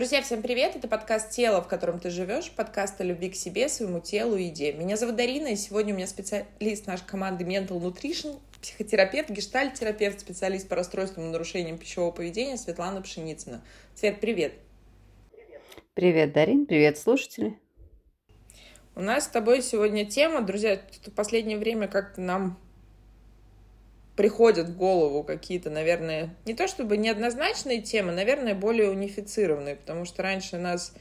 [0.00, 0.76] Друзья, всем привет!
[0.76, 4.44] Это подкаст «Тело, в котором ты живешь», подкаст о любви к себе, своему телу и
[4.44, 4.72] еде.
[4.72, 10.66] Меня зовут Дарина, и сегодня у меня специалист нашей команды Mental Nutrition, психотерапевт, гештальт-терапевт, специалист
[10.66, 13.60] по расстройствам и нарушениям пищевого поведения Светлана Пшеницына.
[13.94, 14.54] Свет, привет!
[15.92, 17.58] Привет, Дарин, привет, слушатели!
[18.94, 22.58] У нас с тобой сегодня тема, друзья, в последнее время как-то нам
[24.16, 30.22] приходят в голову какие-то, наверное, не то чтобы неоднозначные темы, наверное, более унифицированные, потому что
[30.22, 30.92] раньше нас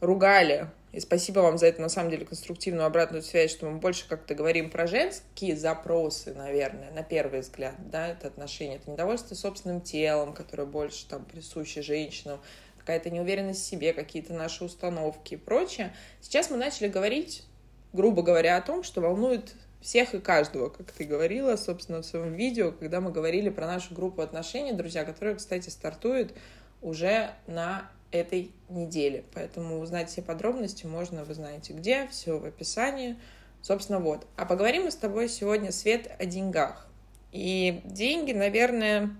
[0.00, 4.06] ругали, и спасибо вам за это, на самом деле, конструктивную обратную связь, что мы больше
[4.06, 9.80] как-то говорим про женские запросы, наверное, на первый взгляд, да, это отношение, это недовольство собственным
[9.80, 12.40] телом, которое больше там присуще женщинам,
[12.78, 15.94] какая-то неуверенность в себе, какие-то наши установки и прочее.
[16.20, 17.44] Сейчас мы начали говорить,
[17.92, 22.32] грубо говоря, о том, что волнует всех и каждого, как ты говорила, собственно, в своем
[22.34, 26.34] видео, когда мы говорили про нашу группу отношений, друзья, которая, кстати, стартует
[26.80, 29.24] уже на этой неделе.
[29.34, 33.16] Поэтому узнать все подробности можно, вы знаете где, все в описании.
[33.60, 34.26] Собственно, вот.
[34.36, 36.86] А поговорим мы с тобой сегодня, Свет, о деньгах.
[37.32, 39.10] И деньги, наверное,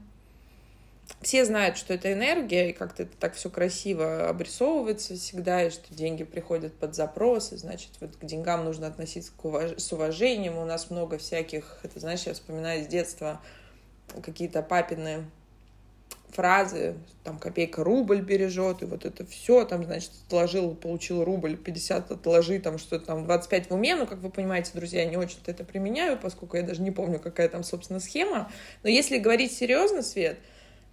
[1.21, 5.95] все знают, что это энергия, и как-то это так все красиво обрисовывается всегда, и что
[5.95, 9.33] деньги приходят под запросы, значит, вот к деньгам нужно относиться
[9.77, 10.59] с уважением.
[10.59, 13.41] У нас много всяких, это, знаешь, я вспоминаю с детства
[14.23, 15.25] какие-то папины
[16.33, 22.11] фразы, там, копейка рубль бережет, и вот это все, там, значит, отложил, получил рубль, 50
[22.11, 25.51] отложи, там, что-то там, 25 в уме, ну, как вы понимаете, друзья, я не очень-то
[25.51, 28.51] это применяю, поскольку я даже не помню, какая там, собственно, схема,
[28.83, 30.39] но если говорить серьезно, Свет,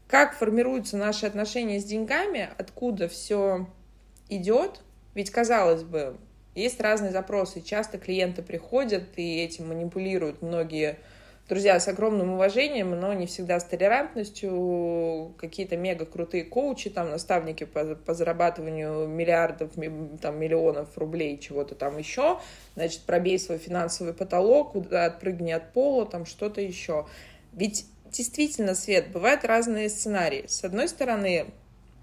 [0.10, 3.68] как формируются наши отношения с деньгами, откуда все
[4.28, 4.82] идет.
[5.14, 6.18] Ведь, казалось бы,
[6.56, 7.62] есть разные запросы.
[7.62, 10.98] Часто клиенты приходят и этим манипулируют многие
[11.48, 15.36] друзья с огромным уважением, но не всегда с толерантностью.
[15.38, 19.73] Какие-то мега крутые коучи, там, наставники по, по зарабатыванию миллиардов,
[20.22, 22.39] там, миллионов рублей, чего-то там еще.
[22.76, 27.06] Значит, пробей свой финансовый потолок, отпрыгни от пола, там что-то еще.
[27.54, 30.45] Ведь действительно, Свет, бывают разные сценарии.
[30.47, 31.47] С одной стороны,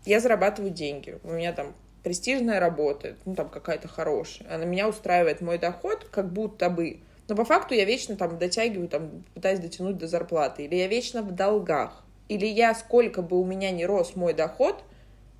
[0.05, 5.41] я зарабатываю деньги, у меня там престижная работа, ну, там какая-то хорошая, она меня устраивает
[5.41, 9.99] мой доход, как будто бы, но по факту я вечно там дотягиваю, там пытаюсь дотянуть
[9.99, 14.15] до зарплаты, или я вечно в долгах, или я, сколько бы у меня ни рос
[14.15, 14.85] мой доход,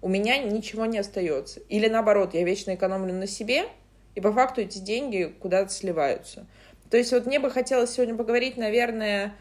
[0.03, 1.61] у меня ничего не остается.
[1.69, 3.65] Или наоборот, я вечно экономлю на себе,
[4.15, 6.47] и по факту эти деньги куда-то сливаются.
[6.91, 9.35] То есть вот мне бы хотелось сегодня поговорить, наверное,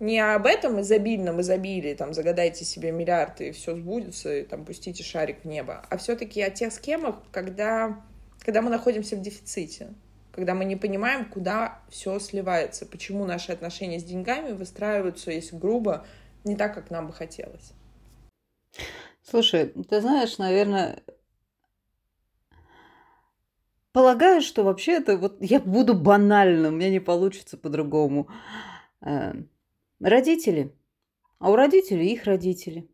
[0.00, 5.04] не об этом изобильном изобилии, там, загадайте себе миллиард и все сбудется, и там пустите
[5.04, 8.02] шарик в небо, а все-таки о тех схемах, когда,
[8.40, 9.94] когда мы находимся в дефиците,
[10.32, 16.06] когда мы не понимаем, куда все сливается, почему наши отношения с деньгами выстраиваются, если грубо,
[16.44, 17.72] не так, как нам бы хотелось.
[19.22, 21.02] Слушай, ты знаешь, наверное,
[23.92, 28.28] полагаю, что вообще это вот я буду банальным, меня не получится по-другому.
[30.00, 30.74] Родители.
[31.38, 32.88] А у родителей их родители.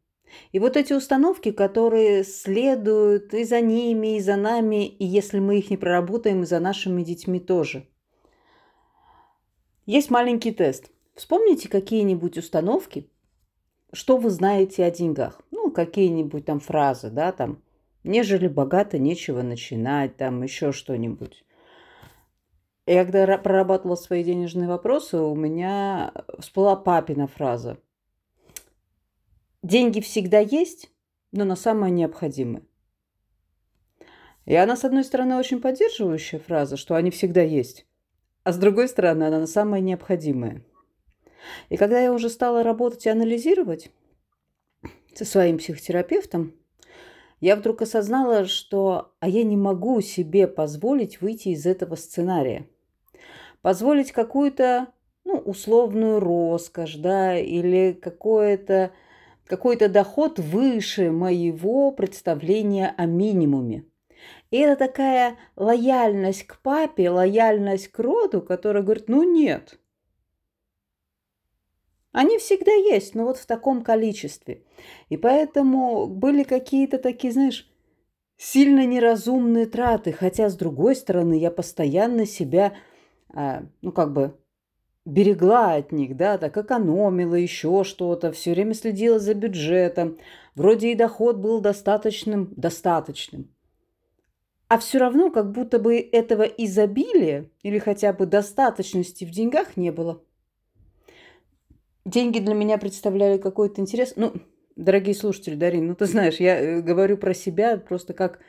[0.50, 5.58] И вот эти установки, которые следуют и за ними, и за нами, и если мы
[5.58, 7.88] их не проработаем, и за нашими детьми тоже.
[9.84, 10.90] Есть маленький тест.
[11.14, 13.08] Вспомните какие-нибудь установки,
[13.92, 15.40] что вы знаете о деньгах.
[15.52, 17.62] Ну, какие-нибудь там фразы, да, там,
[18.02, 21.44] нежели богато, нечего начинать, там, еще что-нибудь.
[22.86, 27.78] Я когда прорабатывала свои денежные вопросы, у меня всплыла папина фраза.
[29.64, 30.92] Деньги всегда есть,
[31.32, 32.62] но на самое необходимое.
[34.44, 37.88] И она, с одной стороны, очень поддерживающая фраза, что они всегда есть,
[38.44, 40.64] а с другой стороны, она на самое необходимое.
[41.68, 43.90] И когда я уже стала работать и анализировать
[45.12, 46.54] со своим психотерапевтом,
[47.40, 52.68] я вдруг осознала, что а я не могу себе позволить выйти из этого сценария–
[53.66, 54.92] позволить какую-то
[55.24, 58.92] ну, условную роскошь, да, или какое-то
[59.44, 63.84] какой-то доход выше моего представления о минимуме.
[64.52, 69.80] И это такая лояльность к папе, лояльность к роду, которая говорит, ну нет.
[72.12, 74.62] Они всегда есть, но вот в таком количестве.
[75.08, 77.68] И поэтому были какие-то такие, знаешь,
[78.36, 80.12] сильно неразумные траты.
[80.12, 82.72] Хотя, с другой стороны, я постоянно себя
[83.32, 84.36] ну, как бы
[85.04, 90.18] берегла от них, да, так экономила, еще что-то, все время следила за бюджетом.
[90.54, 93.48] Вроде и доход был достаточным, достаточным.
[94.68, 99.92] А все равно как будто бы этого изобилия или хотя бы достаточности в деньгах не
[99.92, 100.20] было.
[102.04, 104.14] Деньги для меня представляли какой-то интерес.
[104.16, 104.32] Ну,
[104.74, 108.40] дорогие слушатели, Дарин, ну ты знаешь, я э, говорю про себя просто как,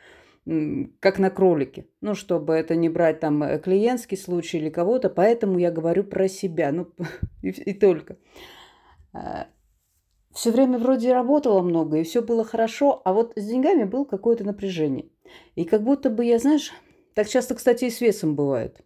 [1.00, 1.86] как на кролике.
[2.00, 6.28] Ну, чтобы это не брать там э, клиентский случай или кого-то, поэтому я говорю про
[6.28, 6.72] себя.
[6.72, 6.88] Ну,
[7.42, 8.16] и, и только.
[9.12, 9.48] А,
[10.32, 14.44] все время вроде работала много, и все было хорошо, а вот с деньгами было какое-то
[14.44, 15.10] напряжение.
[15.54, 16.72] И как будто бы я, знаешь,
[17.14, 18.80] так часто, кстати, и с весом бывает.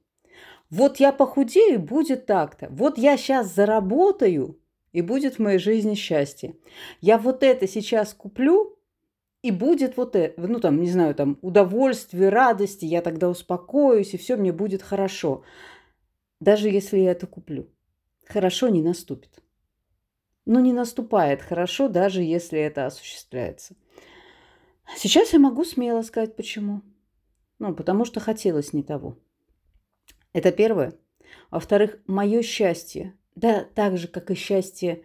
[0.70, 2.68] Вот я похудею, будет так-то.
[2.70, 4.58] Вот я сейчас заработаю,
[4.92, 6.56] и будет в моей жизни счастье.
[7.00, 8.78] Я вот это сейчас куплю,
[9.42, 14.18] и будет вот это, ну там, не знаю, там удовольствие, радости, я тогда успокоюсь, и
[14.18, 15.42] все мне будет хорошо.
[16.40, 17.68] Даже если я это куплю.
[18.26, 19.42] Хорошо не наступит.
[20.44, 23.76] Но не наступает хорошо, даже если это осуществляется.
[24.96, 26.82] Сейчас я могу смело сказать, почему.
[27.58, 29.18] Ну, потому что хотелось не того.
[30.32, 30.94] Это первое.
[31.50, 35.02] Во-вторых, мое счастье да, так же, как и счастье,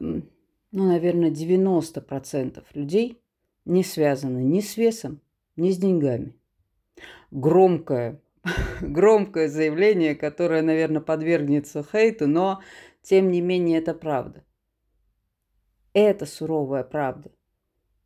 [0.00, 0.22] ну,
[0.70, 3.20] наверное, 90% людей
[3.68, 5.20] не связаны ни с весом,
[5.56, 6.34] ни с деньгами.
[7.30, 8.20] Громкое,
[8.80, 12.62] громкое заявление, которое, наверное, подвергнется хейту, но
[13.02, 14.44] тем не менее это правда.
[15.92, 17.30] Это суровая правда,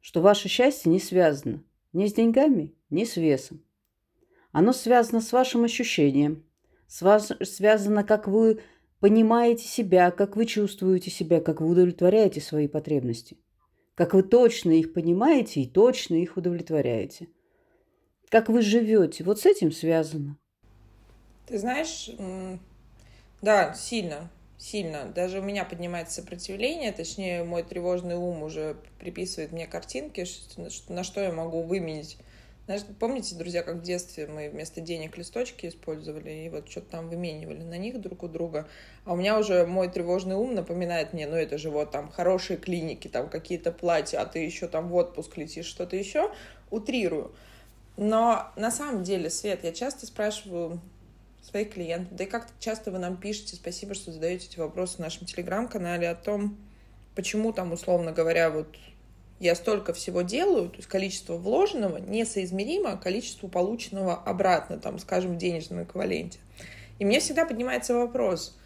[0.01, 1.63] что ваше счастье не связано
[1.93, 3.63] ни с деньгами, ни с весом.
[4.51, 6.45] Оно связано с вашим ощущением,
[6.89, 8.61] с вас, связано, как вы
[8.99, 13.39] понимаете себя, как вы чувствуете себя, как вы удовлетворяете свои потребности,
[13.95, 17.29] как вы точно их понимаете и точно их удовлетворяете,
[18.29, 19.25] как вы живете.
[19.25, 20.39] Вот с этим связано.
[21.47, 22.11] Ты знаешь,
[23.43, 25.07] да, сильно, сильно.
[25.15, 30.25] Даже у меня поднимается сопротивление, точнее, мой тревожный ум уже приписывает мне картинки,
[30.89, 32.17] на что я могу выменить
[32.67, 37.09] знаешь, помните, друзья, как в детстве мы вместо денег листочки использовали и вот что-то там
[37.09, 38.69] выменивали на них друг у друга.
[39.05, 42.57] А у меня уже мой тревожный ум напоминает мне, ну это же вот там хорошие
[42.57, 46.33] клиники, там какие-то платья, а ты еще там в отпуск летишь, что-то еще.
[46.71, 47.33] Утрирую.
[47.97, 50.81] Но на самом деле, Свет, я часто спрашиваю
[51.43, 55.01] своих клиентов, да и как часто вы нам пишете, спасибо, что задаете эти вопросы в
[55.01, 56.57] нашем телеграм-канале о том,
[57.17, 58.69] почему там, условно говоря, вот
[59.43, 65.39] я столько всего делаю, то есть количество вложенного несоизмеримо количеству полученного обратно, там, скажем, в
[65.39, 66.39] денежном эквиваленте.
[67.01, 68.57] И мне всегда поднимается вопрос,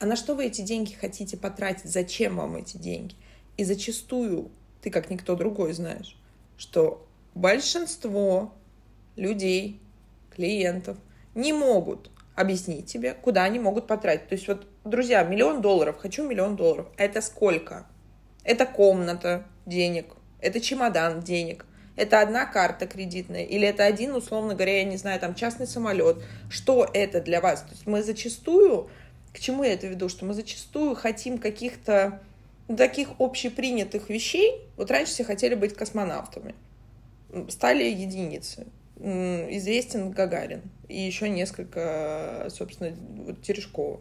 [0.00, 3.14] а на что вы эти деньги хотите потратить, зачем вам эти деньги?
[3.56, 4.50] И зачастую,
[4.82, 6.18] ты как никто другой знаешь,
[6.56, 8.52] что большинство
[9.14, 9.80] людей,
[10.34, 10.98] клиентов
[11.36, 14.26] не могут объяснить тебе, куда они могут потратить.
[14.26, 16.88] То есть вот, друзья, миллион долларов, хочу миллион долларов.
[16.96, 17.86] Это сколько?
[18.42, 20.06] Это комната денег,
[20.44, 25.18] это чемодан денег, это одна карта кредитная, или это один, условно говоря, я не знаю,
[25.20, 26.22] там частный самолет.
[26.50, 27.62] Что это для вас?
[27.62, 28.90] То есть мы зачастую,
[29.32, 32.20] к чему я это веду, что мы зачастую хотим каких-то
[32.68, 34.60] ну, таких общепринятых вещей.
[34.76, 36.54] Вот раньше все хотели быть космонавтами.
[37.48, 38.66] Стали единицы.
[38.96, 42.94] Известен Гагарин и еще несколько, собственно,
[43.24, 44.00] вот Терешкова.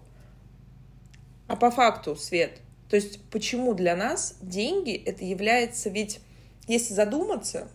[1.48, 2.60] А по факту, Свет,
[2.90, 6.20] то есть почему для нас деньги это является ведь
[6.68, 7.68] если задуматься,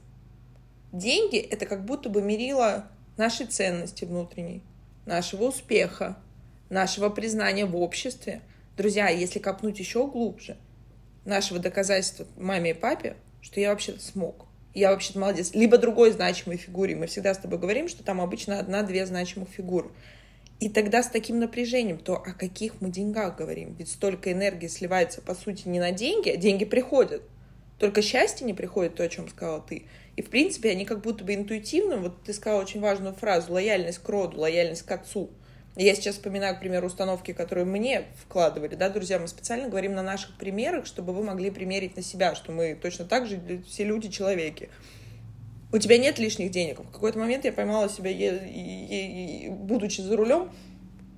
[0.92, 4.62] деньги— это как будто бы мерило нашей ценности внутренней,
[5.06, 6.16] нашего успеха,
[6.70, 8.40] нашего признания в обществе.
[8.76, 10.56] Друзья, если копнуть еще глубже,
[11.24, 14.46] нашего доказательства маме и папе, что я вообще-то смог.
[14.74, 15.52] Я вообще-то молодец.
[15.54, 16.94] Либо другой значимой фигуре.
[16.94, 19.90] Мы всегда с тобой говорим, что там обычно одна-две значимых фигуры.
[20.60, 23.74] И тогда с таким напряжением, то о каких мы деньгах говорим?
[23.74, 27.22] Ведь столько энергии сливается, по сути, не на деньги, а деньги приходят.
[27.78, 29.84] Только счастье не приходит, то, о чем сказала ты.
[30.16, 33.98] И, в принципе, они как будто бы интуитивно, вот ты сказала очень важную фразу, лояльность
[33.98, 35.30] к роду, лояльность к отцу.
[35.76, 40.02] Я сейчас вспоминаю, к примеру, установки, которые мне вкладывали, да, друзья, мы специально говорим на
[40.02, 44.08] наших примерах, чтобы вы могли примерить на себя, что мы точно так же все люди
[44.08, 44.70] человеки.
[45.70, 46.80] У тебя нет лишних денег.
[46.80, 48.10] В какой-то момент я поймала себя,
[49.52, 50.50] будучи за рулем,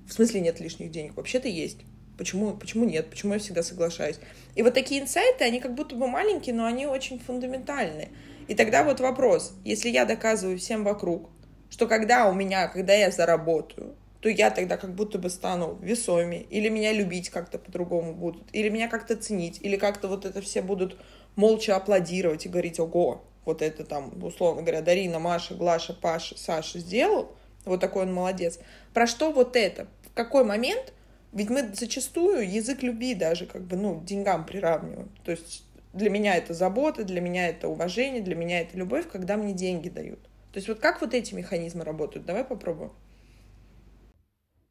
[0.07, 1.79] в смысле нет лишних денег, вообще-то есть.
[2.17, 3.09] Почему, почему нет?
[3.09, 4.19] Почему я всегда соглашаюсь?
[4.55, 8.09] И вот такие инсайты, они как будто бы маленькие, но они очень фундаментальные.
[8.47, 11.29] И тогда вот вопрос, если я доказываю всем вокруг,
[11.69, 16.43] что когда у меня, когда я заработаю, то я тогда как будто бы стану весомее,
[16.43, 20.61] или меня любить как-то по-другому будут, или меня как-то ценить, или как-то вот это все
[20.61, 20.97] будут
[21.35, 26.79] молча аплодировать и говорить, ого, вот это там, условно говоря, Дарина, Маша, Глаша, Паша, Саша
[26.79, 27.31] сделал,
[27.65, 28.59] вот такой он молодец.
[28.93, 29.87] Про что вот это?
[30.03, 30.93] В какой момент
[31.31, 35.09] ведь мы зачастую язык любви даже как бы, ну, деньгам приравниваем.
[35.23, 39.37] То есть для меня это забота, для меня это уважение, для меня это любовь, когда
[39.37, 40.21] мне деньги дают.
[40.51, 42.25] То есть вот как вот эти механизмы работают?
[42.25, 42.91] Давай попробуем.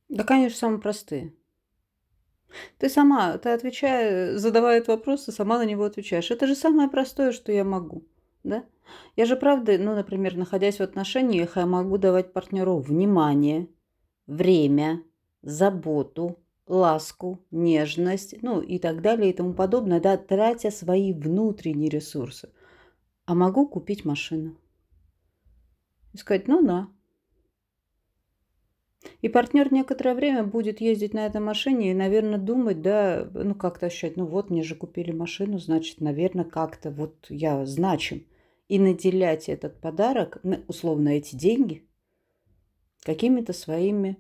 [0.09, 1.33] Да, конечно, самые простые.
[2.79, 6.31] Ты сама, ты отвечая, задавая этот вопрос, ты сама на него отвечаешь.
[6.31, 8.05] Это же самое простое, что я могу,
[8.43, 8.65] да?
[9.17, 13.69] Я же правда, ну, например, находясь в отношениях, я могу давать партнеру внимание,
[14.27, 15.05] время,
[15.43, 16.41] заботу,
[16.71, 22.51] ласку, нежность, ну и так далее и тому подобное, да, тратя свои внутренние ресурсы.
[23.27, 24.57] А могу купить машину.
[26.13, 26.89] И сказать, ну да.
[29.23, 33.87] И партнер некоторое время будет ездить на этой машине и, наверное, думать, да, ну как-то
[33.87, 38.27] ощущать, ну вот мне же купили машину, значит, наверное, как-то вот я значим.
[38.69, 41.89] И наделять этот подарок, условно эти деньги,
[43.03, 44.17] какими-то своими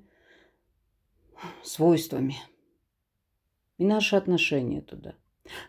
[1.62, 2.37] свойствами.
[3.78, 5.14] И наши отношения туда.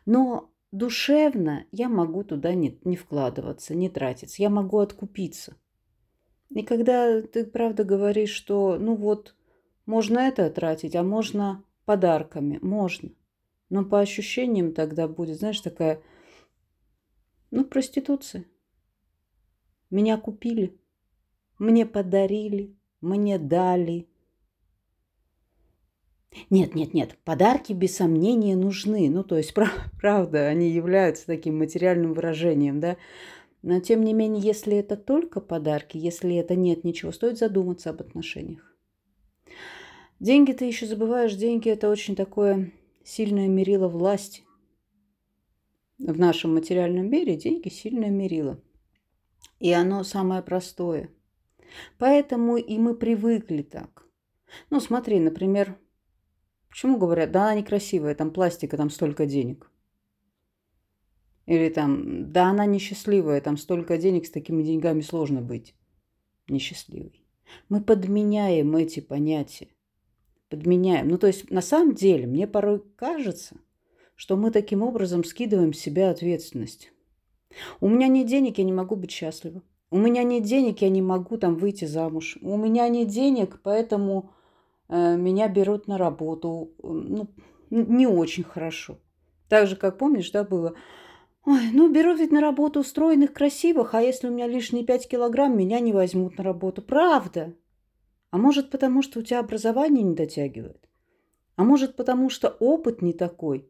[0.06, 4.42] Но душевно я могу туда не, не вкладываться, не тратиться.
[4.42, 5.56] Я могу откупиться.
[6.50, 9.36] И когда ты правда говоришь, что ну вот,
[9.86, 13.12] можно это тратить, а можно подарками, можно.
[13.70, 16.02] Но по ощущениям тогда будет, знаешь, такая,
[17.52, 18.46] ну, проституция.
[19.90, 20.78] Меня купили,
[21.58, 24.10] мне подарили, мне дали–
[26.50, 29.10] нет, нет, нет, подарки без сомнения нужны.
[29.10, 29.54] Ну, то есть,
[30.02, 32.98] правда, они являются таким материальным выражением, да.
[33.62, 38.02] Но, тем не менее, если это только подарки, если это нет ничего, стоит задуматься об
[38.02, 38.76] отношениях.
[40.20, 41.36] Деньги ты еще забываешь.
[41.36, 42.72] Деньги– это очень такое
[43.04, 44.44] сильное мерило власти.
[46.00, 48.60] В нашем материальном мире деньги– сильное мерило.
[49.60, 51.10] И оно самое простое.
[51.98, 54.08] Поэтому и мы привыкли так.
[54.70, 55.78] Ну, смотри, например,
[56.72, 59.70] Почему говорят, да, она некрасивая, там пластика, там столько денег.
[61.46, 65.76] Или там, да, она несчастливая, там столько денег, с такими деньгами сложно быть
[66.48, 67.26] несчастливой.
[67.68, 69.68] Мы подменяем эти понятия.
[70.50, 71.10] Подменяем.
[71.10, 73.58] Ну, то есть, на самом деле, мне порой кажется,
[74.16, 76.94] что мы таким образом скидываем с себя ответственность.
[77.82, 79.62] У меня нет денег, я не могу быть счастлива.
[79.90, 82.38] У меня нет денег, я не могу там выйти замуж.
[82.42, 84.32] У меня нет денег, поэтому
[84.92, 87.28] меня берут на работу, ну,
[87.70, 89.00] не очень хорошо.
[89.48, 90.76] Так же, как помнишь, да, было.
[91.46, 95.58] Ой, ну, беру ведь на работу устроенных красивых, а если у меня лишние пять килограмм,
[95.58, 96.82] меня не возьмут на работу.
[96.82, 97.56] Правда.
[98.30, 100.88] А может, потому что у тебя образование не дотягивает?
[101.56, 103.68] А может, потому что опыт не такой?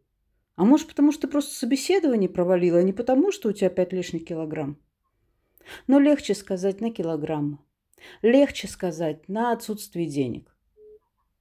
[0.56, 3.94] А может, потому что ты просто собеседование провалила, а не потому, что у тебя пять
[3.94, 4.78] лишних килограмм?
[5.88, 7.60] Но легче сказать на килограммы.
[8.22, 10.50] Легче сказать на отсутствие денег.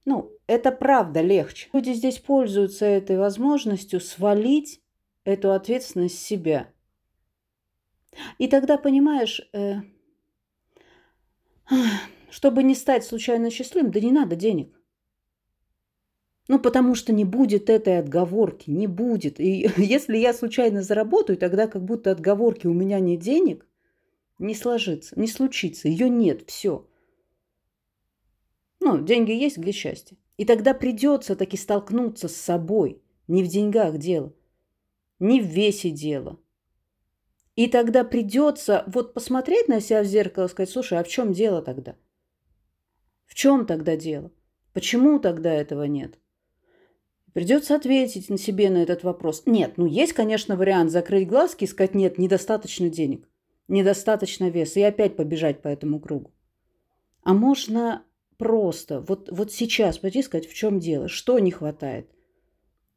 [0.05, 1.69] Ну, это правда легче.
[1.73, 4.81] Люди здесь пользуются этой возможностью свалить
[5.23, 6.71] эту ответственность с себя.
[8.37, 9.75] И тогда, понимаешь, э,
[12.29, 14.81] чтобы не стать случайно счастливым, да не надо денег.
[16.47, 19.39] Ну, потому что не будет этой отговорки, не будет.
[19.39, 23.67] И если я случайно заработаю, тогда как будто отговорки у меня нет денег,
[24.39, 26.87] не сложится, не случится, ее нет, все.
[28.81, 30.17] Ну, деньги есть, где счастье?
[30.37, 33.01] И тогда придется таки столкнуться с собой.
[33.27, 34.33] Не в деньгах дело,
[35.19, 36.39] не в весе дело.
[37.55, 41.31] И тогда придется вот посмотреть на себя в зеркало и сказать, слушай, а в чем
[41.31, 41.95] дело тогда?
[43.27, 44.31] В чем тогда дело?
[44.73, 46.17] Почему тогда этого нет?
[47.33, 49.43] Придется ответить на себе на этот вопрос.
[49.45, 53.29] Нет, ну есть, конечно, вариант закрыть глазки и сказать, нет, недостаточно денег,
[53.67, 56.31] недостаточно веса, и опять побежать по этому кругу.
[57.23, 58.03] А можно
[58.41, 62.09] просто вот, вот сейчас пойти сказать, в чем дело, что не хватает,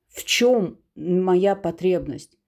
[0.09, 2.39] в чем моя потребность,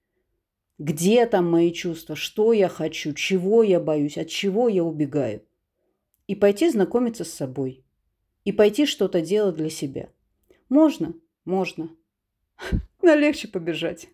[0.79, 5.45] где там мои чувства, что я хочу, чего я боюсь, от чего я убегаю.
[6.27, 7.85] И пойти знакомиться с собой.
[8.45, 10.09] И пойти что-то делать для себя.
[10.71, 11.13] Можно?
[11.45, 11.91] Можно.
[13.03, 14.09] Но легче побежать.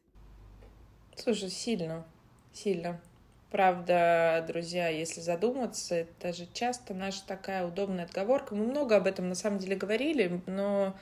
[1.15, 2.05] Слушай, сильно.
[2.53, 3.01] Сильно.
[3.52, 8.54] Правда, друзья, если задуматься, это же часто наша такая удобная отговорка.
[8.54, 10.97] Мы много об этом на самом деле говорили, но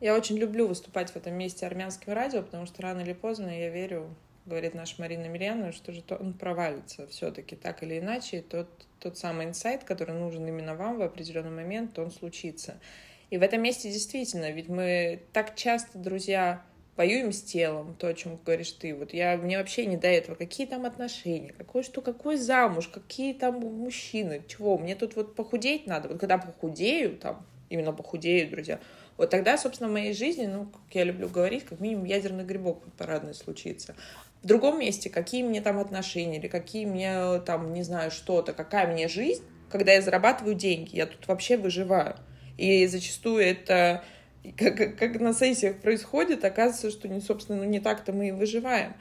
[0.00, 3.68] я очень люблю выступать в этом месте армянским радио, потому что рано или поздно, я
[3.68, 8.40] верю, говорит наша Марина Мирьяна, что же он провалится все-таки так или иначе.
[8.40, 12.80] Тот, тот самый инсайт, который нужен именно вам в определенный момент, он случится.
[13.28, 16.62] И в этом месте действительно, ведь мы так часто, друзья,
[16.98, 18.94] воюем с телом, то, о чем говоришь ты.
[18.94, 20.34] Вот я, мне вообще не до этого.
[20.34, 24.76] Какие там отношения, какой что, какой замуж, какие там мужчины, чего.
[24.76, 26.08] Мне тут вот похудеть надо.
[26.08, 28.80] Вот когда похудею, там, именно похудею, друзья,
[29.16, 32.82] вот тогда, собственно, в моей жизни, ну, как я люблю говорить, как минимум ядерный грибок
[32.98, 33.94] парадный случится.
[34.42, 38.92] В другом месте, какие мне там отношения, или какие мне там, не знаю, что-то, какая
[38.92, 42.16] мне жизнь, когда я зарабатываю деньги, я тут вообще выживаю.
[42.56, 44.04] И зачастую это
[44.42, 48.32] И как, как на сессиях происходит, оказывается, что, не, собственно, ну, не так-то мы и
[48.32, 48.94] выживаем.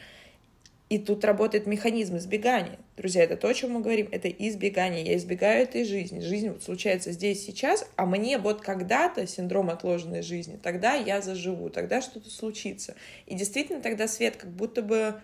[0.90, 2.80] И тут работает механизм избегания.
[2.96, 5.04] Друзья, это то, о чем мы говорим, это избегание.
[5.04, 6.22] Я избегаю этой жизни.
[6.22, 11.70] Жизнь вот случается здесь, сейчас, а мне вот когда-то синдром отложенной жизни, тогда я заживу,
[11.70, 12.96] тогда что-то случится.
[13.26, 15.22] И действительно тогда свет как будто бы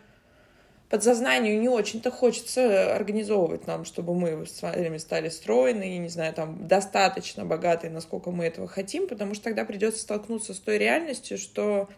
[0.93, 6.67] подсознанию не очень-то хочется организовывать нам, чтобы мы с вами стали стройные, не знаю, там,
[6.67, 11.89] достаточно богатые, насколько мы этого хотим, потому что тогда придется столкнуться с той реальностью, что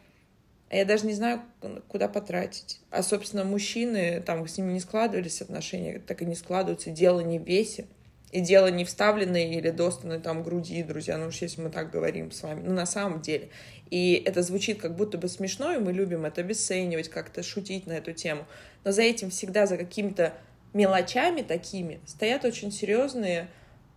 [0.69, 1.41] я даже не знаю,
[1.89, 2.79] куда потратить.
[2.89, 6.89] А, собственно, мужчины, там, с ними не складывались отношения, так и не складываются.
[6.89, 7.87] Дело не в весе.
[8.31, 12.31] И дело не вставленной или достанной там груди, друзья, ну уж если мы так говорим
[12.31, 13.49] с вами, ну на самом деле.
[13.89, 17.94] И это звучит как будто бы смешно, и мы любим это обесценивать, как-то шутить на
[17.94, 18.46] эту тему.
[18.84, 20.34] Но за этим всегда, за какими-то
[20.74, 23.48] мелочами такими стоят очень серьезные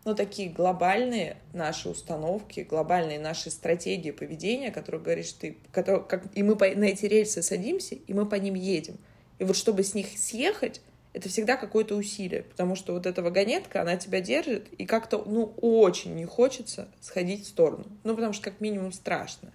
[0.05, 6.43] ну, такие глобальные наши установки, глобальные наши стратегии поведения, которые говоришь ты, которые, как, и
[6.43, 8.97] мы по, на эти рельсы садимся, и мы по ним едем.
[9.39, 10.81] И вот чтобы с них съехать,
[11.13, 15.53] это всегда какое-то усилие, потому что вот эта вагонетка, она тебя держит, и как-то, ну,
[15.61, 17.85] очень не хочется сходить в сторону.
[18.05, 19.53] Ну, потому что как минимум страшно.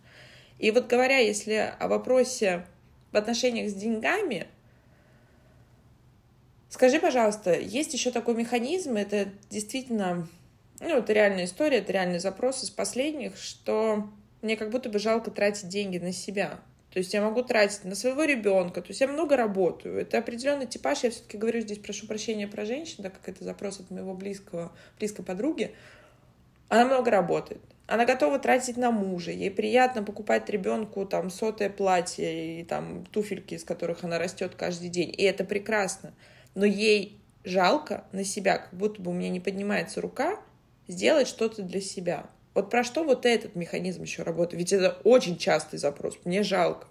[0.60, 2.66] И вот говоря, если о вопросе
[3.12, 4.48] в отношениях с деньгами,
[6.70, 10.28] скажи, пожалуйста, есть еще такой механизм, это действительно
[10.80, 14.10] ну, это реальная история, это реальный запрос из последних, что
[14.42, 16.60] мне как будто бы жалко тратить деньги на себя.
[16.92, 19.98] То есть я могу тратить на своего ребенка, то есть я много работаю.
[19.98, 21.04] Это определенный типаж.
[21.04, 24.72] Я все-таки говорю здесь, прошу прощения про женщин, так как это запрос от моего близкого,
[25.00, 25.74] близкой подруги.
[26.70, 27.62] Она много работает.
[27.86, 29.32] Она готова тратить на мужа.
[29.32, 34.90] Ей приятно покупать ребенку там сотое платье и там туфельки, из которых она растет каждый
[34.90, 35.14] день.
[35.16, 36.14] И это прекрасно.
[36.56, 40.40] Но ей жалко на себя, как будто бы у меня не поднимается рука
[40.88, 42.30] сделать что-то для себя.
[42.54, 44.60] Вот про что вот этот механизм еще работает?
[44.60, 46.18] Ведь это очень частый запрос.
[46.24, 46.88] Мне жалко.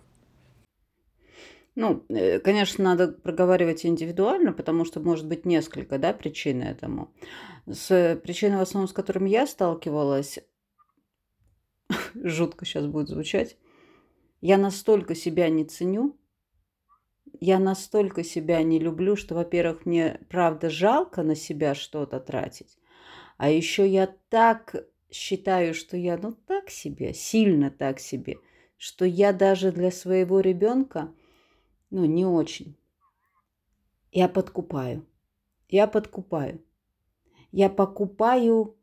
[1.75, 7.15] Ну, э, конечно, надо проговаривать индивидуально, потому что может быть несколько да, причин этому.
[7.67, 10.39] С причиной, в основном, с которыми я сталкивалась,
[12.15, 13.57] жутко сейчас будет звучать,
[14.41, 16.17] я настолько себя не ценю,
[17.41, 22.79] я настолько себя не люблю, что, во-первых, мне правда жалко на себя что-то тратить,
[23.37, 28.39] а еще я так считаю, что я ну так себе, сильно так себе,
[28.77, 31.13] что я даже для своего ребенка,
[31.91, 32.77] ну, не очень.
[34.11, 35.07] Я подкупаю.
[35.69, 36.65] Я подкупаю.
[37.51, 38.77] Я покупаю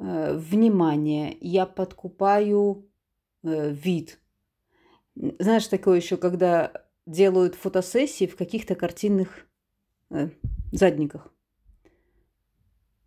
[0.00, 2.88] внимание, я подкупаю
[3.42, 4.18] э, вид.
[5.14, 6.72] Знаешь, такое еще, когда
[7.06, 9.46] делают фотосессии в каких-то картинных
[10.10, 10.30] э,
[10.72, 11.32] задниках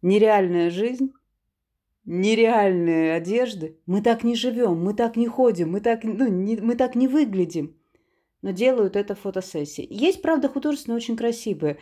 [0.03, 1.13] нереальная жизнь,
[2.05, 3.79] нереальные одежды.
[3.87, 7.07] Мы так не живем, мы так не ходим, мы так, ну, не, мы так не
[7.07, 7.75] выглядим.
[8.43, 9.87] Но делают это фотосессии.
[9.89, 11.77] Есть, правда, художественные очень красивые,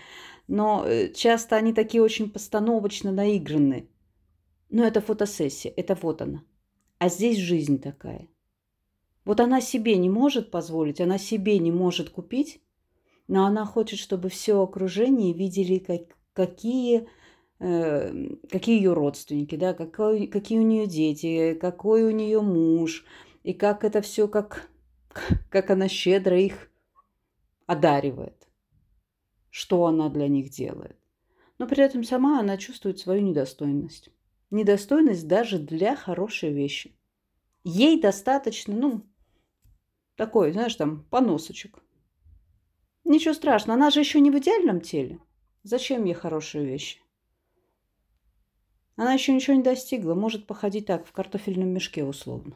[0.47, 3.87] но э, часто они такие очень постановочно наигранные.
[4.71, 6.43] Но это фотосессия, это вот она.
[6.97, 8.27] А здесь жизнь такая.
[9.23, 12.63] Вот она себе не может позволить, она себе не может купить,
[13.27, 17.07] но она хочет, чтобы все окружение видели, как, какие
[17.63, 23.05] Эм, какие ее родственники, да, какой, какие у нее дети, какой у нее муж,
[23.43, 24.67] и как это все, как,
[25.51, 26.71] как она щедро их
[27.67, 28.47] одаривает,
[29.51, 30.97] что она для них делает.
[31.59, 34.09] Но при этом сама она чувствует свою недостойность.
[34.51, 36.95] Недостойность даже для хорошей вещи.
[37.63, 39.05] Ей достаточно, ну,
[40.15, 41.79] такой, знаешь, там, поносочек.
[43.03, 45.19] Ничего страшного, она же еще не в идеальном теле.
[45.63, 46.99] Зачем ей хорошие вещи?
[48.97, 52.55] Она еще ничего не достигла, может походить так, в картофельном мешке условно.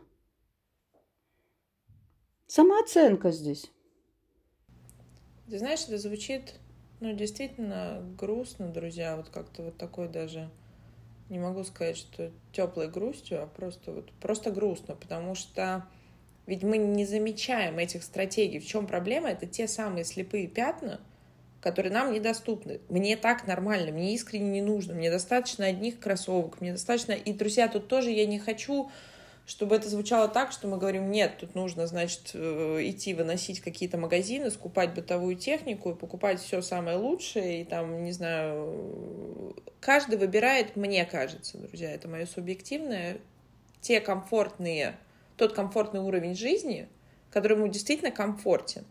[2.45, 3.71] Самооценка здесь.
[5.49, 6.60] Ты знаешь, это звучит,
[6.99, 10.51] ну, действительно грустно, друзья, вот как-то вот такой даже,
[11.29, 15.85] не могу сказать, что теплой грустью, а просто вот, просто грустно, потому что
[16.45, 18.59] ведь мы не замечаем этих стратегий.
[18.59, 19.29] В чем проблема?
[19.29, 21.01] Это те самые слепые пятна–
[21.65, 22.79] которые нам недоступны.
[22.89, 27.13] Мне так нормально, мне искренне не нужно, мне достаточно одних кроссовок, мне достаточно...
[27.13, 28.91] И, друзья, тут тоже я не хочу
[29.45, 33.97] чтобы это звучало так, что мы говорим, нет, тут нужно, значит, э, идти выносить какие-то
[33.97, 40.75] магазины, скупать бытовую технику и покупать все самое лучшее, и там, не знаю, каждый выбирает,
[40.75, 43.17] мне кажется, друзья, это мое субъективное,
[43.81, 44.97] те комфортные,
[45.38, 46.88] тот комфортный уровень жизни,
[47.29, 48.84] который ему действительно комфортен.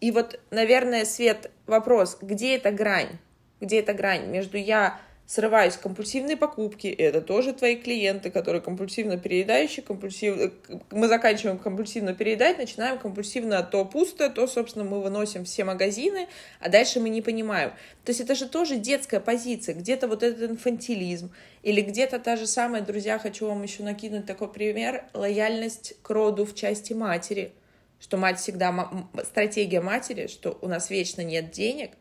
[0.00, 3.18] И вот, наверное, Свет, вопрос, где эта грань?
[3.60, 4.98] Где эта грань между я
[5.30, 5.76] срываюсь.
[5.76, 10.52] Компульсивные покупки— это тоже твои клиенты, которые компульсивно переедающие, компульсив...
[10.90, 16.26] мы заканчиваем компульсивно переедать, начинаем компульсивно то пусто, то, собственно, мы выносим все магазины,
[16.58, 17.70] а дальше мы не понимаем.
[18.04, 21.30] То есть это же тоже детская позиция, где-то вот этот инфантилизм,
[21.62, 26.44] или где-то та же самая, друзья, хочу вам еще накинуть такой пример, лояльность к роду
[26.44, 27.52] в части матери,
[28.00, 28.74] что мать всегда,
[29.22, 31.92] стратегия матери, что у нас вечно нет денег,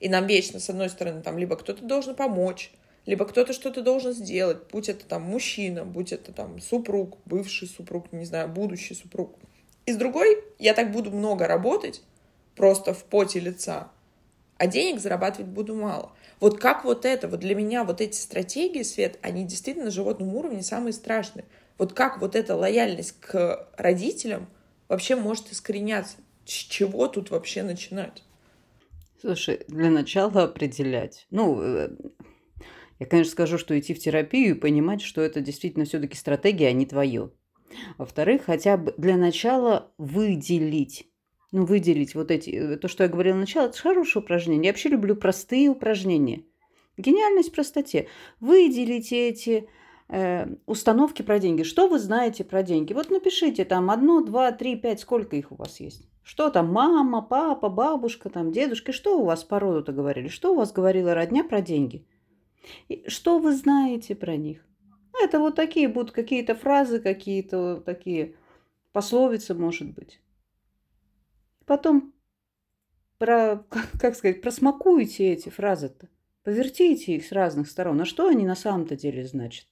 [0.00, 2.72] и нам вечно, с одной стороны, там либо кто-то должен помочь,
[3.06, 8.12] либо кто-то что-то должен сделать, будь это там мужчина, будь это там супруг, бывший супруг,
[8.12, 9.36] не знаю, будущий супруг.
[9.86, 12.02] И с другой, я так буду много работать,
[12.56, 13.88] просто в поте лица,
[14.58, 16.12] а денег зарабатывать буду мало.
[16.40, 20.34] Вот как вот это, вот для меня вот эти стратегии, Свет, они действительно на животном
[20.34, 21.44] уровне самые страшные.
[21.78, 24.48] Вот как вот эта лояльность к родителям
[24.88, 26.16] вообще может искореняться?
[26.44, 28.22] С чего тут вообще начинать?
[29.20, 31.26] Слушай, для начала определять.
[31.30, 31.90] Ну, э,
[32.98, 36.72] я, конечно, скажу, что идти в терапию и понимать, что это действительно все-таки стратегия, а
[36.72, 37.30] не твое.
[37.98, 41.08] Во-вторых, хотя бы для начала выделить.
[41.52, 42.50] Ну, выделить вот эти...
[42.50, 44.66] Э, то, что я говорила начало, это хорошее упражнение.
[44.66, 46.42] Я вообще люблю простые упражнения.
[46.96, 48.08] Гениальность в простоте.
[48.40, 49.68] Выделите эти
[50.08, 51.62] э, установки про деньги.
[51.62, 52.92] Что вы знаете про деньги?
[52.92, 56.08] Вот напишите там одно, два, три, пять, сколько их у вас есть.
[56.26, 60.26] Что там, мама, папа, бабушка, там, дедушка, что у вас по роду-то говорили?
[60.26, 62.04] Что у вас говорила родня про деньги?
[62.88, 64.66] И что вы знаете про них?
[65.22, 68.34] Это вот такие будут какие-то фразы, какие-то такие
[68.90, 70.20] пословицы, может быть.
[71.64, 72.12] Потом,
[73.18, 73.64] про,
[74.00, 76.08] как сказать, просмакуйте эти фразы-то.
[76.42, 78.00] Повертите их с разных сторон.
[78.00, 79.68] А что они на самом-то деле значат?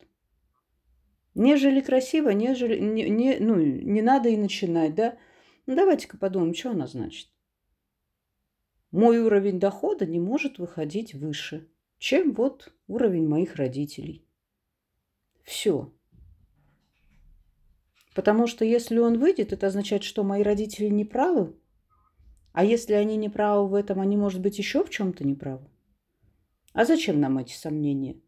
[1.34, 5.18] Нежели красиво, нежели, не, не, ну, не надо и начинать, да?
[5.66, 7.28] Ну, давайте-ка подумаем, что она значит.
[8.90, 14.24] Мой уровень дохода не может выходить выше, чем вот уровень моих родителей.
[15.42, 15.92] Все.
[18.14, 21.56] Потому что если он выйдет, это означает, что мои родители не правы.
[22.52, 25.68] А если они не правы в этом, они, может быть, еще в чем-то не правы.
[26.72, 28.20] А зачем нам эти сомнения?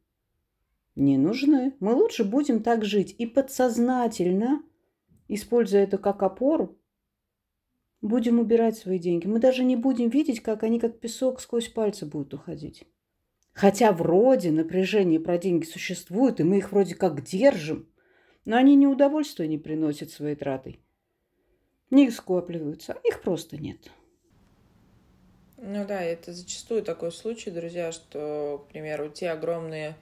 [0.97, 1.75] Не нужны.
[1.79, 4.63] Мы лучше будем так жить и подсознательно,
[5.29, 6.77] используя это как опору,
[8.07, 9.27] Будем убирать свои деньги.
[9.27, 12.85] Мы даже не будем видеть, как они как песок сквозь пальцы будут уходить.
[13.53, 17.91] Хотя вроде напряжение про деньги существует, и мы их вроде как держим,
[18.45, 20.79] но они ни удовольствия не приносят своей тратой.
[21.91, 23.91] Не скапливаются, а их просто нет.
[25.57, 29.97] Ну да, это зачастую такой случай, друзья, что, к примеру, те огромные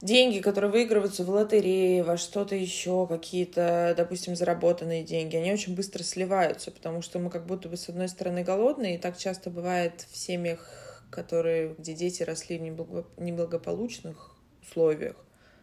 [0.00, 6.02] деньги, которые выигрываются в лотерее, во что-то еще, какие-то, допустим, заработанные деньги, они очень быстро
[6.02, 10.06] сливаются, потому что мы как будто бы, с одной стороны, голодные, и так часто бывает
[10.10, 15.16] в семьях, которые, где дети росли в неблагополучных условиях.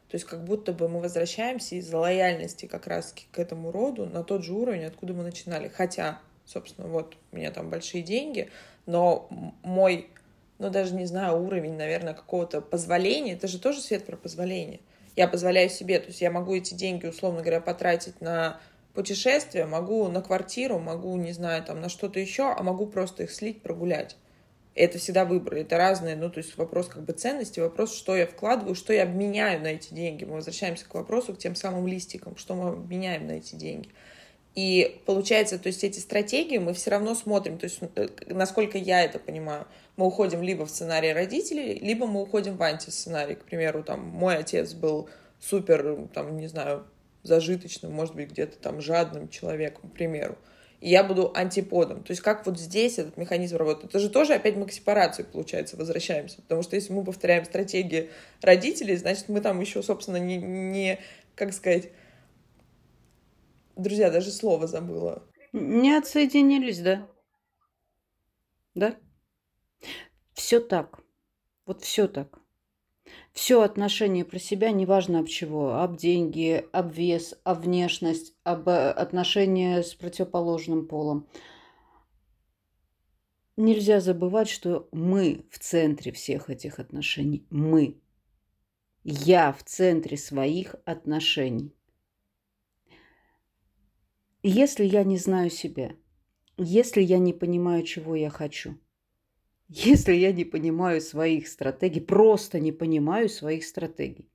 [0.09, 4.23] То есть как будто бы мы возвращаемся из-за лояльности как раз к этому роду на
[4.23, 5.67] тот же уровень, откуда мы начинали.
[5.67, 8.49] Хотя, собственно, вот у меня там большие деньги,
[8.85, 9.27] но
[9.63, 10.09] мой
[10.59, 13.33] ну, даже не знаю, уровень, наверное, какого-то позволения.
[13.33, 14.79] Это же тоже свет про позволение.
[15.15, 18.59] Я позволяю себе, то есть я могу эти деньги, условно говоря, потратить на
[18.93, 23.31] путешествие, могу на квартиру, могу, не знаю, там, на что-то еще, а могу просто их
[23.31, 24.15] слить, прогулять.
[24.73, 28.27] Это всегда выбор, это разные, ну, то есть вопрос как бы ценности, вопрос, что я
[28.27, 30.23] вкладываю, что я обменяю на эти деньги.
[30.23, 33.89] Мы возвращаемся к вопросу, к тем самым листикам, что мы обменяем на эти деньги.
[34.57, 39.03] И получается, то есть эти стратегии мы все равно смотрим, то есть э, насколько я
[39.03, 39.67] это понимаю,
[39.97, 43.35] мы уходим либо в сценарий родителей, либо мы уходим в антисценарий.
[43.35, 46.87] К примеру, там, мой отец был супер, там, не знаю,
[47.21, 50.35] зажиточным, может быть, где-то там жадным человеком, к примеру.
[50.81, 52.01] И я буду антиподом.
[52.01, 53.91] То есть как вот здесь этот механизм работает?
[53.91, 56.41] Это же тоже опять мы к сепарации, получается, возвращаемся.
[56.41, 58.09] Потому что если мы повторяем стратегии
[58.41, 60.97] родителей, значит, мы там еще, собственно, не, не
[61.35, 61.89] как сказать,
[63.77, 65.23] Друзья, даже слово забыла.
[65.53, 67.07] Не отсоединились, да?
[68.73, 68.97] Да?
[70.33, 70.99] Все так.
[71.65, 72.39] Вот все так.
[73.33, 78.89] Все отношение про себя, неважно об чего, об деньги, об вес, об внешность, об э,
[78.89, 81.29] отношения с противоположным полом.
[83.55, 87.45] Нельзя забывать, что мы в центре всех этих отношений.
[87.51, 88.01] Мы.
[89.03, 91.76] Я в центре своих отношений.
[94.49, 95.93] Если я не знаю себя,
[96.55, 98.77] если я не понимаю, чего я хочу,
[99.67, 104.31] если я не понимаю своих стратегий, просто не понимаю своих стратегий,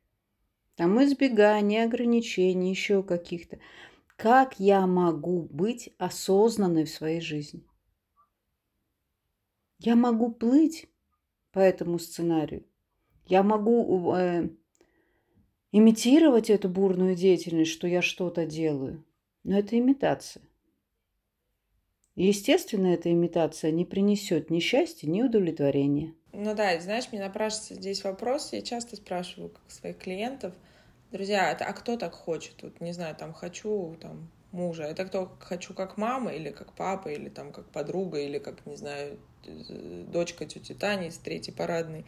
[0.76, 3.58] там избегания, ограничений, еще каких-то,
[4.16, 7.66] как я могу быть осознанной в своей жизни?
[9.78, 10.90] Я могу плыть
[11.52, 12.66] по этому сценарию
[13.24, 14.50] Я могу э,
[15.72, 19.06] имитировать эту бурную деятельность, что я что-то делаю,
[19.44, 20.42] но это имитация.
[22.14, 26.14] Естественно, эта имитация не принесет ни счастья, ни удовлетворения.
[26.32, 30.54] Ну да, знаешь, мне напрашивается здесь вопрос, я часто спрашиваю как своих клиентов,
[31.10, 32.62] друзья, это, а кто так хочет?
[32.62, 37.08] Вот, не знаю, там, хочу там мужа, это кто хочу как мама или как папа,
[37.08, 42.04] или там как подруга, или как, не знаю, дочка тети Тани из третьей парадной.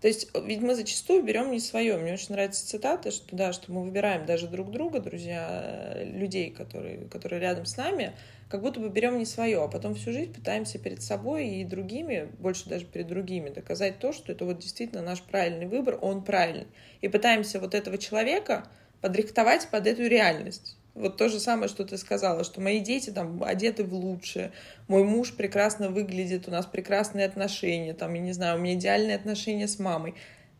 [0.00, 1.96] То есть, ведь мы зачастую берем не свое.
[1.96, 7.08] Мне очень нравится цитата, что да, что мы выбираем даже друг друга, друзья, людей, которые,
[7.08, 8.12] которые рядом с нами,
[8.50, 12.28] как будто бы берем не свое, а потом всю жизнь пытаемся перед собой и другими,
[12.38, 16.66] больше даже перед другими, доказать то, что это вот действительно наш правильный выбор, он правильный.
[17.00, 18.68] И пытаемся вот этого человека
[19.00, 20.75] подрихтовать под эту реальность.
[20.96, 24.52] Вот то же самое, что ты сказала, что мои дети там одеты в лучшее,
[24.88, 29.16] мой муж прекрасно выглядит, у нас прекрасные отношения, там, я не знаю, у меня идеальные
[29.16, 30.14] отношения с мамой.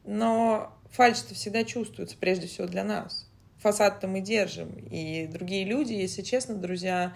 [0.05, 3.27] Но фальш-то всегда чувствуется, прежде всего для нас.
[3.61, 4.73] Фасад-то мы держим.
[4.91, 7.15] И другие люди, если честно, друзья,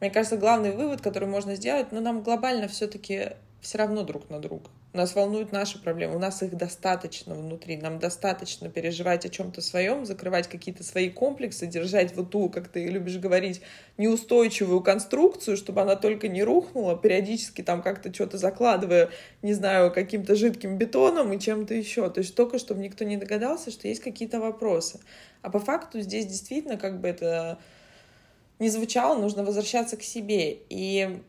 [0.00, 4.38] мне кажется, главный вывод, который можно сделать, ну, нам глобально все-таки все равно друг на
[4.38, 4.70] друга.
[4.94, 10.06] Нас волнуют наши проблемы, у нас их достаточно внутри, нам достаточно переживать о чем-то своем,
[10.06, 13.60] закрывать какие-то свои комплексы, держать вот ту, как ты любишь говорить,
[13.98, 19.10] неустойчивую конструкцию, чтобы она только не рухнула, периодически там как-то что-то закладывая,
[19.42, 22.08] не знаю, каким-то жидким бетоном и чем-то еще.
[22.08, 25.00] То есть только, чтобы никто не догадался, что есть какие-то вопросы.
[25.42, 27.58] А по факту здесь действительно как бы это
[28.58, 30.56] не звучало, нужно возвращаться к себе.
[30.70, 31.20] И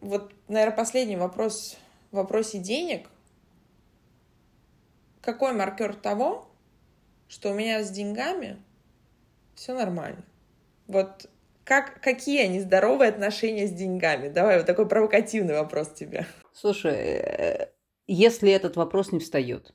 [0.00, 1.76] вот, наверное, последний вопрос
[2.10, 3.08] в вопросе денег,
[5.20, 6.48] какой маркер того,
[7.28, 8.62] что у меня с деньгами
[9.54, 10.24] все нормально?
[10.86, 11.28] Вот
[11.64, 14.28] как, какие они здоровые отношения с деньгами?
[14.28, 16.26] Давай вот такой провокативный вопрос тебе.
[16.54, 17.68] Слушай, э,
[18.06, 19.74] если этот вопрос не встает,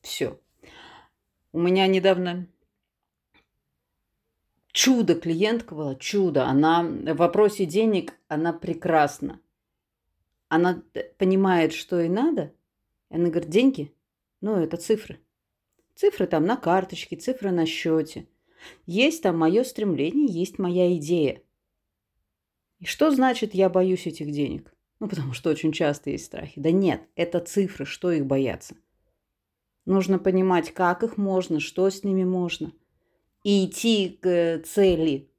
[0.00, 0.40] все.
[1.52, 2.48] У меня недавно
[4.72, 6.44] чудо клиентка была, чудо.
[6.46, 9.40] Она в вопросе денег, она прекрасна
[10.48, 10.82] она
[11.18, 12.54] понимает, что ей надо,
[13.10, 13.94] и она говорит, деньги,
[14.40, 15.20] ну, это цифры.
[15.94, 18.28] Цифры там на карточке, цифры на счете.
[18.86, 21.42] Есть там мое стремление, есть моя идея.
[22.78, 24.72] И что значит я боюсь этих денег?
[25.00, 26.60] Ну, потому что очень часто есть страхи.
[26.60, 28.76] Да нет, это цифры, что их бояться?
[29.84, 32.72] Нужно понимать, как их можно, что с ними можно.
[33.42, 35.30] И идти к э, цели.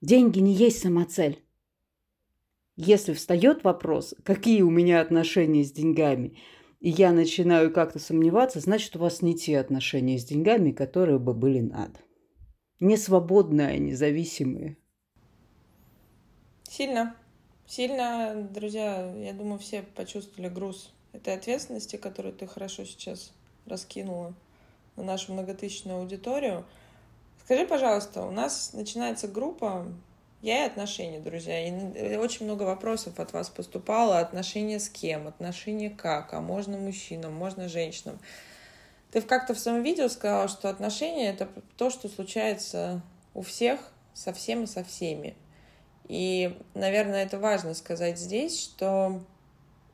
[0.00, 1.42] Деньги не есть сама цель.
[2.82, 6.38] Если встает вопрос, какие у меня отношения с деньгами,
[6.80, 11.34] и я начинаю как-то сомневаться, значит, у вас не те отношения с деньгами, которые бы
[11.34, 12.00] были надо.
[12.80, 14.78] Не свободные, а независимые.
[16.70, 17.14] Сильно.
[17.66, 23.34] Сильно, друзья, я думаю, все почувствовали груз этой ответственности, которую ты хорошо сейчас
[23.66, 24.32] раскинула
[24.96, 26.64] на нашу многотысячную аудиторию.
[27.44, 29.86] Скажи, пожалуйста, у нас начинается группа
[30.42, 31.68] я и отношения, друзья.
[31.68, 34.18] И э, очень много вопросов от вас поступало.
[34.18, 35.28] Отношения с кем?
[35.28, 36.32] Отношения как?
[36.32, 37.34] А можно мужчинам?
[37.34, 38.18] Можно женщинам?
[39.10, 43.02] Ты как-то в своем видео сказала, что отношения— это то, что случается
[43.34, 43.80] у всех,
[44.14, 45.36] со всем и со всеми.
[46.08, 49.22] И, наверное, это важно сказать здесь, что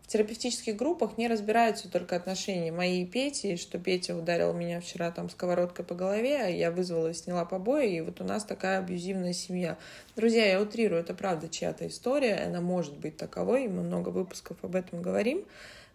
[0.06, 5.10] в терапевтических группах не разбираются только отношения моей и Пети, что Петя ударил меня вчера
[5.10, 8.78] там сковородкой по голове, а я вызвала и сняла побои, и вот у нас такая
[8.78, 9.76] абьюзивная семья.
[10.14, 14.56] Друзья, я утрирую, это правда чья-то история, она может быть таковой, и мы много выпусков
[14.62, 15.44] об этом говорим.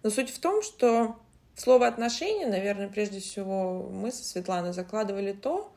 [0.03, 1.15] Но суть в том, что
[1.55, 5.71] слово отношения, наверное, прежде всего мы со Светланой закладывали то,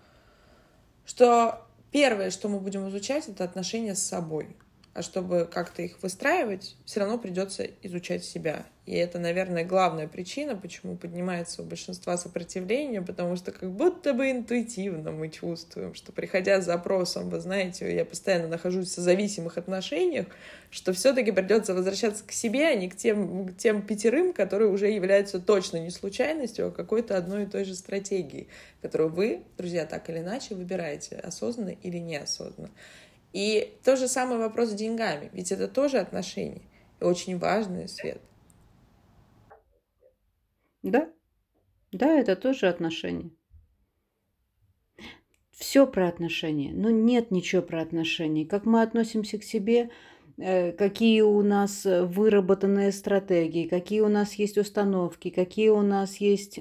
[1.06, 4.48] что первое, что мы будем изучать, это отношения с собой
[4.94, 8.64] а чтобы как-то их выстраивать, все равно придется изучать себя.
[8.86, 14.30] И это, наверное, главная причина, почему поднимается у большинства сопротивление, потому что как будто бы
[14.30, 20.26] интуитивно мы чувствуем, что приходя с запросом, вы знаете, я постоянно нахожусь в зависимых отношениях,
[20.70, 24.90] что все-таки придется возвращаться к себе, а не к тем, к тем пятерым, которые уже
[24.90, 28.48] являются точно не случайностью, а какой-то одной и той же стратегией,
[28.82, 32.70] которую вы, друзья, так или иначе выбираете, осознанно или неосознанно.
[33.34, 36.62] И то же самое вопрос с деньгами, ведь это тоже отношения,
[37.00, 38.20] и очень важный свет.
[40.84, 41.10] Да,
[41.90, 43.30] да, это тоже отношения.
[45.50, 48.46] Все про отношения, но нет ничего про отношения.
[48.46, 49.90] Как мы относимся к себе,
[50.36, 56.60] э, какие у нас выработанные стратегии, какие у нас есть установки, какие у нас есть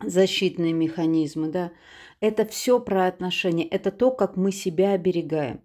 [0.00, 1.72] защитные механизмы, да.
[2.20, 5.60] Это все про отношения, это то, как мы себя оберегаем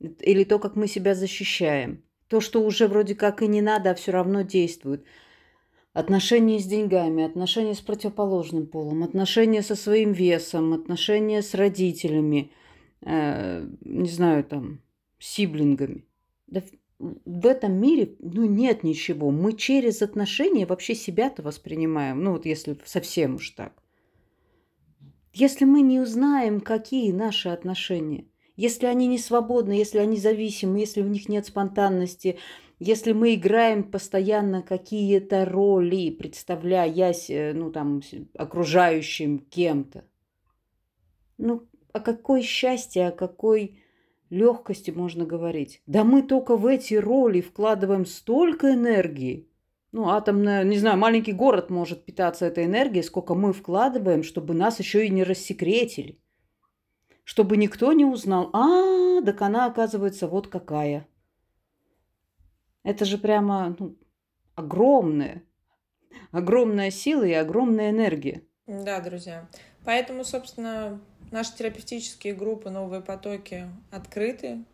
[0.00, 2.02] или то, как мы себя защищаем.
[2.28, 5.04] То, что уже вроде как и не надо, а все равно действует.
[5.92, 12.52] отношения с деньгами, отношения с противоположным полом, отношения со своим весом, отношения с родителями,
[13.02, 14.80] э, не знаю, там,
[15.18, 16.04] сиблингами.
[16.46, 16.62] Да
[17.00, 19.30] в этом мире ну, нет ничего.
[19.30, 22.22] Мы через отношения вообще себя-то воспринимаем.
[22.22, 23.82] Ну вот если совсем уж так.
[25.32, 28.26] Если мы не узнаем, какие наши отношения,
[28.60, 32.38] если они не свободны, если они зависимы, если в них нет спонтанности,
[32.78, 38.02] если мы играем постоянно какие-то роли, представляясь, э, ну, там,
[38.34, 40.04] окружающим кем-то,
[41.38, 43.80] ну, о какой счастье, о какой
[44.28, 45.80] легкости можно говорить.
[45.86, 49.48] Да мы только в эти роли вкладываем столько энергии.
[49.90, 54.78] Ну, атомная, не знаю, маленький город может питаться этой энергией, сколько мы вкладываем, чтобы нас
[54.78, 56.18] еще и не рассекретили.
[57.24, 61.06] Чтобы никто не узнал, а, так она оказывается вот какая.
[62.82, 63.96] Это же прямо ну,
[64.54, 65.44] огромная,
[66.32, 68.42] огромная сила и огромная энергия.
[68.66, 69.48] Да, друзья.
[69.84, 74.64] Поэтому, собственно, Наши терапевтические группы «Новые потоки» открыты.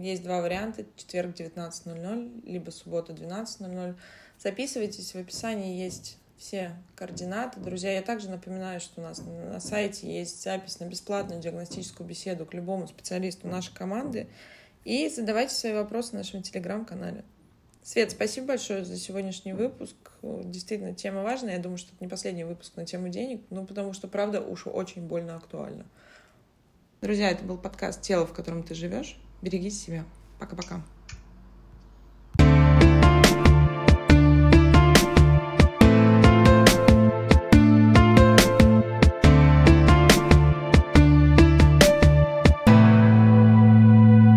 [0.00, 0.86] Есть два варианта.
[0.96, 3.96] Четверг 19.00, либо суббота 12.00.
[4.38, 7.60] Записывайтесь, в описании есть все координаты.
[7.60, 12.46] Друзья, я также напоминаю, что у нас на сайте есть запись на бесплатную диагностическую беседу
[12.46, 14.28] к любому специалисту нашей команды.
[14.84, 17.24] И задавайте свои вопросы в нашем телеграм-канале.
[17.82, 19.94] Свет, спасибо большое за сегодняшний выпуск.
[20.22, 21.54] Действительно, тема важная.
[21.54, 24.66] Я думаю, что это не последний выпуск на тему денег, ну, потому что, правда, уж
[24.66, 25.86] очень больно актуально.
[27.00, 29.16] Друзья, это был подкаст «Тело, в котором ты живешь».
[29.42, 30.04] Берегите себя.
[30.40, 30.82] Пока-пока.